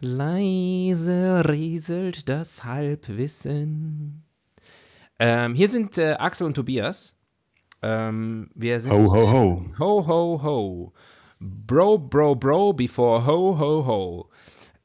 Leise 0.00 1.42
rieselt 1.48 2.28
das 2.28 2.62
Halbwissen. 2.62 4.22
Ähm, 5.18 5.54
hier 5.56 5.68
sind 5.68 5.98
äh, 5.98 6.12
Axel 6.12 6.46
und 6.46 6.54
Tobias. 6.54 7.16
Ähm, 7.82 8.50
wir 8.54 8.78
sind. 8.78 8.92
Ho, 8.92 9.04
ho, 9.12 9.32
ho. 9.32 9.64
Ho, 9.80 10.06
ho, 10.06 10.42
ho. 10.44 10.92
Bro, 11.40 11.98
bro, 11.98 12.36
bro, 12.36 12.72
before 12.72 13.26
ho, 13.26 13.58
ho, 13.58 13.84
ho. 13.84 14.30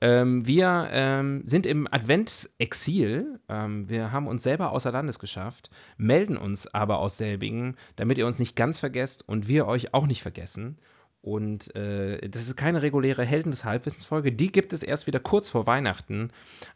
Ähm, 0.02 0.47
wir 0.47 0.89
ähm, 0.91 1.43
sind 1.45 1.68
im 1.68 1.88
Adventsexil. 1.91 3.39
Ähm, 3.47 3.88
wir 3.88 4.11
haben 4.11 4.27
uns 4.27 4.41
selber 4.41 4.71
außer 4.71 4.91
Landes 4.91 5.20
geschafft, 5.20 5.70
melden 5.97 6.38
uns 6.38 6.68
aber 6.73 6.97
aus 6.97 7.18
selbigen, 7.18 7.75
damit 7.95 8.18
ihr 8.18 8.25
uns 8.25 8.39
nicht 8.39 8.55
ganz 8.55 8.79
vergesst 8.79 9.27
und 9.27 9.47
wir 9.47 9.68
euch 9.68 9.93
auch 9.93 10.07
nicht 10.07 10.23
vergessen. 10.23 10.79
Und 11.21 11.75
äh, 11.75 12.27
das 12.29 12.47
ist 12.47 12.57
keine 12.57 12.82
reguläre 12.82 13.24
Helden 13.24 13.51
des 13.51 13.64
Halbwissensfolge. 13.64 14.32
Die 14.32 14.51
gibt 14.51 14.74
es 14.74 14.82
erst 14.82 15.05
wieder 15.05 15.19
kurz 15.19 15.50
vor 15.50 15.68
Weihnachten. 15.68 16.32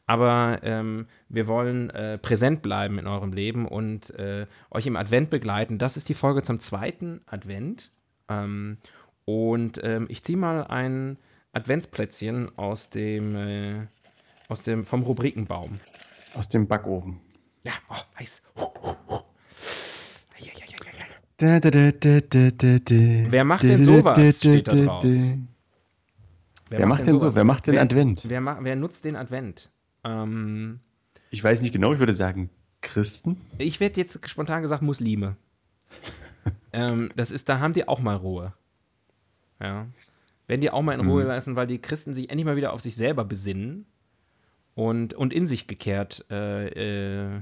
Aber 0.05 0.59
ähm, 0.61 1.07
wir 1.29 1.47
wollen 1.47 1.89
äh, 1.89 2.19
präsent 2.19 2.61
bleiben 2.61 2.99
in 2.99 3.07
eurem 3.07 3.33
Leben 3.33 3.67
und 3.67 4.11
äh, 4.11 4.45
euch 4.69 4.85
im 4.85 4.97
Advent 4.97 5.31
begleiten. 5.31 5.79
Das 5.79 5.97
ist 5.97 6.09
die 6.09 6.13
Folge 6.13 6.43
zum 6.43 6.59
zweiten 6.59 7.21
Advent. 7.25 7.91
Ähm, 8.29 8.77
und 9.25 9.81
ähm, 9.83 10.05
ich 10.09 10.23
ziehe 10.23 10.37
mal 10.37 10.65
ein 10.65 11.17
Adventsplätzchen 11.55 12.57
aus 12.57 12.89
dem, 12.89 13.35
äh, 13.35 13.87
aus 14.49 14.63
dem, 14.63 14.85
vom 14.85 15.03
Rubrikenbaum. 15.03 15.79
Aus 16.35 16.49
dem 16.49 16.67
Backofen. 16.67 17.21
Ja, 17.63 17.71
oh, 17.89 17.95
heiß. 18.19 18.43
Huh, 18.57 18.67
huh, 18.83 18.95
huh. 19.07 19.19
Ja, 20.37 20.51
ja, 20.53 20.65
ja, 20.67 20.77
ja, 20.85 20.99
ja. 20.99 21.05
Da, 21.37 21.59
da, 21.61 21.71
da, 21.71 21.91
da, 21.91 22.19
da, 22.19 22.51
da, 22.51 22.79
da. 22.79 23.31
Wer 23.31 23.43
macht 23.45 23.63
denn 23.63 23.81
sowas? 23.81 24.39
Steht 24.39 24.67
da 24.67 24.75
drauf. 24.75 25.05
Wer, 26.69 26.85
macht 26.85 27.05
denn 27.05 27.19
so? 27.19 27.33
Wer 27.33 27.43
macht 27.45 27.67
den 27.67 27.75
wer, 27.75 27.81
Advent? 27.81 28.25
Wer, 28.27 28.41
ma- 28.41 28.57
wer 28.61 28.75
nutzt 28.75 29.05
den 29.05 29.15
Advent? 29.15 29.69
Ähm, 30.03 30.81
Ich 31.31 31.41
weiß 31.41 31.61
nicht 31.61 31.71
genau, 31.71 31.93
ich 31.93 31.99
würde 31.99 32.13
sagen 32.13 32.49
Christen. 32.81 33.37
ich 33.59 33.79
werde 33.79 33.99
jetzt 34.01 34.27
spontan 34.29 34.61
gesagt 34.61 34.81
Muslime. 34.81 35.37
ähm, 36.73 37.11
das 37.15 37.31
ist, 37.31 37.47
da 37.47 37.59
haben 37.59 37.73
die 37.73 37.87
auch 37.87 38.01
mal 38.01 38.15
Ruhe. 38.15 38.53
Ja. 39.61 39.87
Werden 40.47 40.61
die 40.61 40.69
auch 40.69 40.81
mal 40.81 40.93
in 40.93 41.07
Ruhe 41.07 41.23
Mhm. 41.23 41.27
lassen, 41.29 41.55
weil 41.55 41.67
die 41.67 41.79
Christen 41.79 42.13
sich 42.13 42.29
endlich 42.29 42.45
mal 42.45 42.55
wieder 42.55 42.73
auf 42.73 42.81
sich 42.81 42.95
selber 42.95 43.25
besinnen 43.25 43.85
und, 44.75 45.13
und 45.13 45.33
in 45.33 45.47
sich 45.47 45.67
gekehrt 45.67 46.25
äh, 46.29 46.67
äh, 47.37 47.41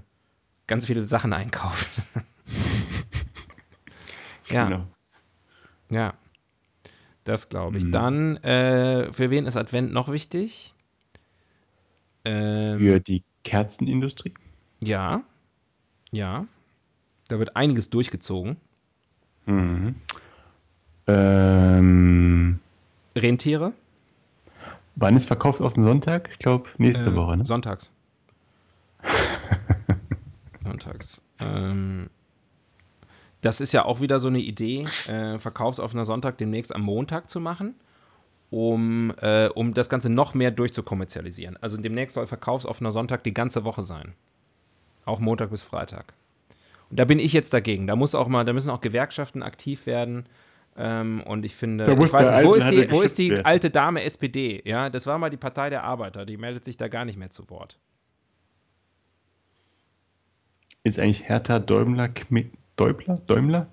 ganz 0.68 0.86
viele 0.86 1.04
Sachen 1.04 1.34
einkaufen. 1.34 2.04
ja, 4.50 4.66
Genau. 4.66 4.88
ja. 5.90 6.14
Das 7.26 7.50
glaube 7.50 7.78
ich. 7.78 7.86
Mhm. 7.86 7.92
Dann, 7.92 8.38
äh, 8.38 9.12
für 9.14 9.30
wen 9.30 9.46
ist 9.46 9.56
Advent 9.56 9.94
noch 9.94 10.12
wichtig? 10.12 10.74
Ähm, 12.26 12.78
Für 12.78 13.00
die 13.00 13.24
Kerzenindustrie. 13.44 14.34
Ja, 14.82 15.24
ja. 16.12 16.46
Da 17.30 17.40
wird 17.40 17.56
einiges 17.56 17.90
durchgezogen. 17.90 18.58
Mhm. 19.46 19.96
Ähm, 21.08 21.83
Rentiere? 23.24 23.74
wann 24.96 25.16
ist 25.16 25.26
verkauft 25.26 25.60
auf 25.62 25.74
den 25.74 25.84
Sonntag? 25.84 26.30
Ich 26.32 26.38
glaube, 26.40 26.70
nächste 26.78 27.10
Äh, 27.10 27.16
Woche, 27.16 27.38
ne? 27.38 27.46
Sonntags. 27.46 27.92
Sonntags. 30.64 31.22
Ähm, 31.40 32.10
das 33.42 33.60
ist 33.60 33.72
ja 33.74 33.86
auch 33.86 34.02
wieder 34.02 34.20
so 34.20 34.28
eine 34.28 34.40
Idee, 34.40 34.86
äh, 35.08 35.38
verkaufsoffener 35.38 36.06
Sonntag 36.06 36.38
demnächst 36.38 36.74
am 36.74 36.82
Montag 36.82 37.30
zu 37.30 37.40
machen, 37.40 37.76
um, 38.52 39.12
äh, 39.20 39.48
um 39.50 39.74
das 39.74 39.90
Ganze 39.90 40.10
noch 40.10 40.34
mehr 40.34 40.52
durchzukommerzialisieren. 40.52 41.58
Also 41.60 41.78
demnächst 41.78 42.14
soll 42.14 42.28
verkaufsoffener 42.28 42.92
Sonntag 42.92 43.24
die 43.24 43.34
ganze 43.34 43.64
Woche 43.64 43.82
sein. 43.82 44.14
Auch 45.06 45.20
Montag 45.20 45.50
bis 45.50 45.62
Freitag. 45.62 46.14
Und 46.90 47.00
da 47.00 47.06
bin 47.06 47.20
ich 47.20 47.34
jetzt 47.34 47.54
dagegen. 47.54 47.88
Da 47.88 47.96
muss 47.96 48.16
auch 48.16 48.28
mal, 48.28 48.46
da 48.46 48.54
müssen 48.54 48.70
auch 48.70 48.82
Gewerkschaften 48.82 49.44
aktiv 49.44 49.86
werden. 49.88 50.28
Ähm, 50.76 51.22
und 51.22 51.46
ich 51.46 51.56
finde, 51.56 51.84
Da 51.84 51.94
ich 51.94 52.00
weiß 52.00 52.44
nicht, 52.44 52.46
wo 52.46 52.56
ist 52.56 52.70
die, 52.70 52.92
wo 52.92 53.02
ist 53.02 53.20
die 53.20 53.46
alte 53.46 53.70
Dame 53.70 54.04
SPD? 54.04 54.62
Ja, 54.66 54.90
das 54.90 55.06
war 55.06 55.18
mal 55.20 55.30
die 55.30 55.38
Partei 55.38 55.70
der 55.70 55.84
Arbeiter. 55.84 56.26
Die 56.26 56.38
meldet 56.38 56.66
sich 56.66 56.78
da 56.78 56.88
gar 56.88 57.06
nicht 57.06 57.18
mehr 57.18 57.30
zu 57.30 57.50
Wort. 57.50 57.78
Ist 60.84 61.00
eigentlich 61.00 61.30
Hertha 61.30 61.60
Däumler, 61.60 62.10
Kmi 62.10 62.52
Däubler, 62.76 63.20
Däumler? 63.28 63.68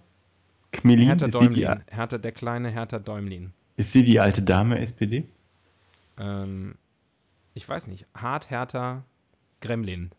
Kmelin? 0.72 1.06
Hertha 1.06 1.27
ist, 1.27 1.39
sie 1.39 1.49
die, 1.49 1.62
Däumlin. 1.62 1.84
Hertha, 1.91 2.19
der 2.19 2.33
kleine 2.33 2.69
Hertha 2.69 2.99
Däumlin. 2.99 3.53
ist 3.77 3.93
sie 3.93 4.05
die 4.05 4.21
alte 4.21 4.43
Dame 4.43 4.78
SPD? 4.78 5.27
Ähm, 6.19 6.75
ich 7.55 7.69
weiß 7.69 7.87
nicht. 7.87 8.06
Hart 8.15 8.50
Hertha 8.50 9.05
Gremlin. 9.60 10.10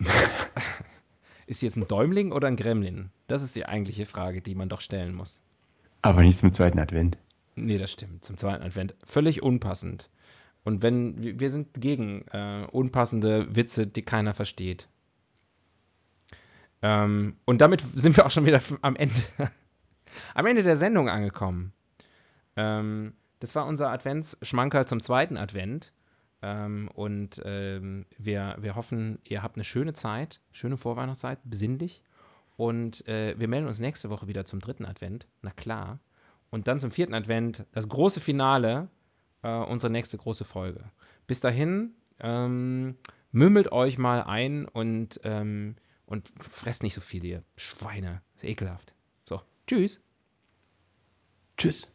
ist 1.46 1.60
sie 1.60 1.66
jetzt 1.66 1.76
ein 1.76 1.86
Däumling 1.86 2.32
oder 2.32 2.48
ein 2.48 2.56
Gremlin? 2.56 3.10
Das 3.28 3.42
ist 3.42 3.54
die 3.54 3.64
eigentliche 3.64 4.06
Frage, 4.06 4.42
die 4.42 4.56
man 4.56 4.68
doch 4.68 4.80
stellen 4.80 5.14
muss. 5.14 5.40
Aber 6.02 6.22
nicht 6.22 6.38
zum 6.38 6.52
zweiten 6.52 6.78
Advent. 6.78 7.16
Nee, 7.54 7.78
das 7.78 7.92
stimmt. 7.92 8.24
Zum 8.24 8.36
zweiten 8.36 8.62
Advent. 8.62 8.94
Völlig 9.04 9.42
unpassend. 9.42 10.10
Und 10.64 10.82
wenn, 10.82 11.40
wir 11.40 11.50
sind 11.50 11.80
gegen 11.80 12.22
äh, 12.32 12.66
unpassende 12.70 13.54
Witze, 13.54 13.86
die 13.86 14.02
keiner 14.02 14.34
versteht. 14.34 14.88
Ähm, 16.82 17.36
und 17.44 17.60
damit 17.60 17.84
sind 17.94 18.16
wir 18.16 18.26
auch 18.26 18.30
schon 18.30 18.46
wieder 18.46 18.60
am 18.82 18.96
Ende, 18.96 19.14
am 20.34 20.46
Ende 20.46 20.62
der 20.62 20.76
Sendung 20.76 21.08
angekommen. 21.08 21.72
Ähm, 22.56 23.14
das 23.40 23.54
war 23.54 23.66
unser 23.66 23.90
Adventsschmankerl 23.90 24.86
zum 24.86 25.02
zweiten 25.02 25.36
Advent. 25.36 25.92
Ähm, 26.42 26.88
und 26.94 27.40
ähm, 27.44 28.06
wir, 28.18 28.56
wir 28.58 28.74
hoffen, 28.74 29.18
ihr 29.24 29.42
habt 29.42 29.56
eine 29.56 29.64
schöne 29.64 29.94
Zeit, 29.94 30.40
schöne 30.50 30.76
Vorweihnachtszeit, 30.76 31.38
besinnlich. 31.44 32.02
Und 32.56 33.06
äh, 33.08 33.38
wir 33.38 33.48
melden 33.48 33.66
uns 33.66 33.80
nächste 33.80 34.10
Woche 34.10 34.28
wieder 34.28 34.44
zum 34.44 34.60
dritten 34.60 34.84
Advent. 34.84 35.26
Na 35.40 35.50
klar. 35.50 36.00
Und 36.50 36.68
dann 36.68 36.80
zum 36.80 36.90
vierten 36.90 37.14
Advent, 37.14 37.64
das 37.72 37.88
große 37.88 38.20
Finale, 38.20 38.88
äh, 39.42 39.48
unsere 39.48 39.90
nächste 39.90 40.18
große 40.18 40.44
Folge. 40.44 40.84
Bis 41.26 41.40
dahin, 41.40 41.94
ähm, 42.20 42.96
mümmelt 43.30 43.72
euch 43.72 43.98
mal 43.98 44.22
ein 44.22 44.66
und, 44.66 45.20
ähm, 45.24 45.76
und 46.06 46.30
fresst 46.40 46.82
nicht 46.82 46.94
so 46.94 47.00
viel, 47.00 47.24
ihr 47.24 47.42
Schweine. 47.56 48.20
Ist 48.36 48.44
ekelhaft. 48.44 48.92
So, 49.22 49.40
tschüss. 49.66 50.00
Tschüss. 51.56 51.92